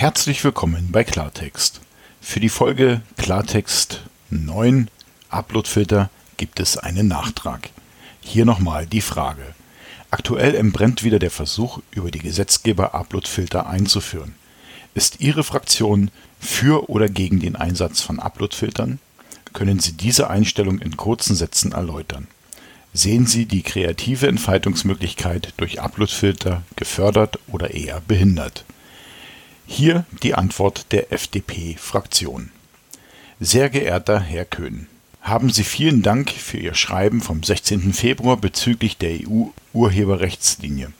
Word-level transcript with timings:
Herzlich 0.00 0.44
willkommen 0.44 0.90
bei 0.92 1.02
Klartext. 1.02 1.80
Für 2.20 2.38
die 2.38 2.50
Folge 2.50 3.00
Klartext 3.16 4.02
9 4.30 4.88
Uploadfilter 5.28 6.08
gibt 6.36 6.60
es 6.60 6.76
einen 6.76 7.08
Nachtrag. 7.08 7.70
Hier 8.20 8.44
nochmal 8.44 8.86
die 8.86 9.00
Frage. 9.00 9.42
Aktuell 10.12 10.54
entbrennt 10.54 11.02
wieder 11.02 11.18
der 11.18 11.32
Versuch, 11.32 11.80
über 11.90 12.12
die 12.12 12.20
Gesetzgeber 12.20 12.94
Uploadfilter 12.94 13.66
einzuführen. 13.66 14.36
Ist 14.94 15.18
Ihre 15.18 15.42
Fraktion 15.42 16.12
für 16.38 16.88
oder 16.88 17.08
gegen 17.08 17.40
den 17.40 17.56
Einsatz 17.56 18.00
von 18.00 18.20
Uploadfiltern? 18.20 19.00
Können 19.52 19.80
Sie 19.80 19.94
diese 19.94 20.30
Einstellung 20.30 20.78
in 20.78 20.96
kurzen 20.96 21.34
Sätzen 21.34 21.72
erläutern? 21.72 22.28
Sehen 22.94 23.26
Sie 23.26 23.46
die 23.46 23.62
kreative 23.62 24.28
Entfaltungsmöglichkeit 24.28 25.54
durch 25.56 25.80
Uploadfilter 25.80 26.62
gefördert 26.76 27.40
oder 27.48 27.74
eher 27.74 28.00
behindert? 28.06 28.64
Hier 29.70 30.06
die 30.22 30.34
Antwort 30.34 30.86
der 30.92 31.12
FDP-Fraktion. 31.12 32.50
Sehr 33.38 33.68
geehrter 33.68 34.18
Herr 34.18 34.46
Köhn, 34.46 34.88
haben 35.20 35.50
Sie 35.50 35.62
vielen 35.62 36.02
Dank 36.02 36.30
für 36.30 36.56
Ihr 36.56 36.74
Schreiben 36.74 37.20
vom 37.20 37.42
16. 37.42 37.92
Februar 37.92 38.38
bezüglich 38.38 38.96
der 38.96 39.18
EU-Urheberrechtslinie. 39.28 40.90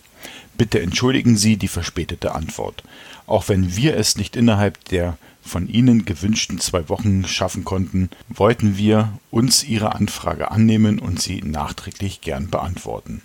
Bitte 0.58 0.80
entschuldigen 0.80 1.36
Sie 1.36 1.56
die 1.56 1.66
verspätete 1.66 2.34
Antwort. 2.34 2.84
Auch 3.27 3.48
wenn 3.48 3.74
wir 3.74 3.96
es 3.96 4.16
nicht 4.16 4.36
innerhalb 4.36 4.84
der 4.84 5.16
von 5.42 5.66
Ihnen 5.66 6.05
gewünschten 6.05 6.60
zwei 6.60 6.91
Wochen 6.91 7.24
schaffen 7.24 7.64
konnten, 7.64 8.10
wollten 8.28 8.77
wir 8.77 9.19
uns 9.30 9.64
Ihre 9.64 9.94
Anfrage 9.94 10.50
annehmen 10.50 10.98
und 10.98 11.22
sie 11.22 11.41
nachträglich 11.41 12.20
gern 12.20 12.50
beantworten. 12.50 13.22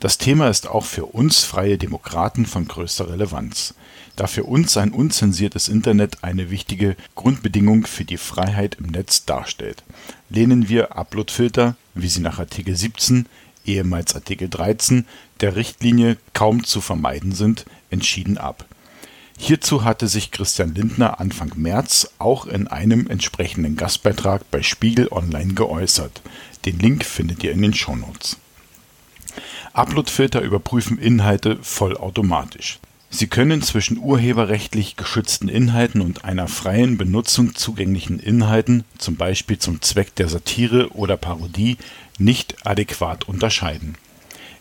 Das 0.00 0.18
Thema 0.18 0.48
ist 0.48 0.66
auch 0.66 0.84
für 0.84 1.06
uns 1.06 1.44
Freie 1.44 1.78
Demokraten 1.78 2.46
von 2.46 2.68
größter 2.68 3.08
Relevanz, 3.10 3.74
da 4.16 4.26
für 4.26 4.44
uns 4.44 4.76
ein 4.76 4.92
unzensiertes 4.92 5.68
Internet 5.68 6.22
eine 6.22 6.50
wichtige 6.50 6.96
Grundbedingung 7.14 7.86
für 7.86 8.04
die 8.04 8.16
Freiheit 8.18 8.76
im 8.78 8.86
Netz 8.86 9.24
darstellt, 9.24 9.82
lehnen 10.28 10.68
wir 10.68 10.96
Uploadfilter, 10.96 11.76
wie 11.94 12.08
sie 12.08 12.20
nach 12.20 12.38
Artikel 12.38 12.76
17, 12.76 13.26
ehemals 13.64 14.14
Artikel 14.14 14.48
13 14.48 15.06
der 15.40 15.56
Richtlinie 15.56 16.16
kaum 16.32 16.64
zu 16.64 16.80
vermeiden 16.80 17.32
sind, 17.32 17.64
entschieden 17.90 18.38
ab. 18.38 18.66
Hierzu 19.36 19.82
hatte 19.84 20.06
sich 20.06 20.30
Christian 20.30 20.74
Lindner 20.74 21.18
Anfang 21.18 21.52
März 21.56 22.10
auch 22.18 22.46
in 22.46 22.68
einem 22.68 23.08
entsprechenden 23.08 23.76
Gastbeitrag 23.76 24.48
bei 24.50 24.62
Spiegel 24.62 25.08
Online 25.10 25.54
geäußert. 25.54 26.22
Den 26.64 26.78
Link 26.78 27.04
findet 27.04 27.42
ihr 27.42 27.50
in 27.52 27.62
den 27.62 27.74
Shownotes. 27.74 28.36
Uploadfilter 29.72 30.40
überprüfen 30.40 30.98
Inhalte 30.98 31.58
vollautomatisch. 31.62 32.78
Sie 33.10 33.28
können 33.28 33.62
zwischen 33.62 33.98
urheberrechtlich 33.98 34.96
geschützten 34.96 35.48
Inhalten 35.48 36.00
und 36.00 36.24
einer 36.24 36.48
freien 36.48 36.98
Benutzung 36.98 37.54
zugänglichen 37.54 38.18
Inhalten, 38.18 38.82
zum 38.98 39.14
Beispiel 39.14 39.56
zum 39.58 39.80
Zweck 39.82 40.16
der 40.16 40.28
Satire 40.28 40.88
oder 40.94 41.16
Parodie, 41.16 41.76
nicht 42.18 42.66
adäquat 42.66 43.28
unterscheiden. 43.28 43.96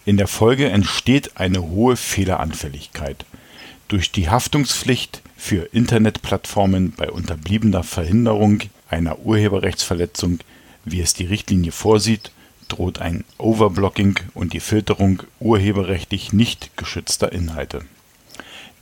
In 0.05 0.17
der 0.17 0.27
Folge 0.27 0.69
entsteht 0.69 1.37
eine 1.37 1.63
hohe 1.63 1.95
Fehleranfälligkeit. 1.95 3.25
Durch 3.87 4.11
die 4.11 4.29
Haftungspflicht 4.29 5.23
für 5.35 5.69
Internetplattformen 5.73 6.91
bei 6.91 7.09
unterbliebener 7.09 7.83
Verhinderung 7.83 8.61
einer 8.87 9.19
Urheberrechtsverletzung, 9.19 10.39
wie 10.85 11.01
es 11.01 11.15
die 11.15 11.25
Richtlinie 11.25 11.71
vorsieht 11.71 12.31
droht 12.73 12.99
ein 12.99 13.23
Overblocking 13.37 14.19
und 14.33 14.53
die 14.53 14.59
Filterung 14.59 15.23
urheberrechtlich 15.39 16.33
nicht 16.33 16.75
geschützter 16.75 17.31
Inhalte. 17.31 17.85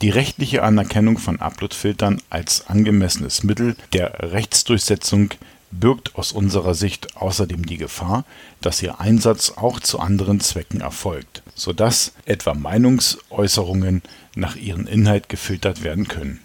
Die 0.00 0.08
rechtliche 0.08 0.62
Anerkennung 0.62 1.18
von 1.18 1.40
Uploadfiltern 1.40 2.20
als 2.30 2.66
angemessenes 2.68 3.42
Mittel 3.42 3.76
der 3.92 4.32
Rechtsdurchsetzung 4.32 5.30
birgt 5.70 6.16
aus 6.16 6.32
unserer 6.32 6.74
Sicht 6.74 7.16
außerdem 7.16 7.66
die 7.66 7.76
Gefahr, 7.76 8.24
dass 8.62 8.82
ihr 8.82 8.98
Einsatz 8.98 9.52
auch 9.56 9.78
zu 9.78 10.00
anderen 10.00 10.40
Zwecken 10.40 10.80
erfolgt, 10.80 11.42
sodass 11.54 12.12
etwa 12.24 12.54
Meinungsäußerungen 12.54 14.02
nach 14.34 14.56
ihrem 14.56 14.86
Inhalt 14.86 15.28
gefiltert 15.28 15.82
werden 15.82 16.08
können 16.08 16.40